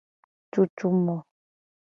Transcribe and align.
Tutu 0.51 0.87
mo. 1.03 1.15